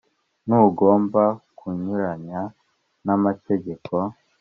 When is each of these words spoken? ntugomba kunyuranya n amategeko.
ntugomba 0.45 1.23
kunyuranya 1.57 2.41
n 3.05 3.07
amategeko. 3.15 3.93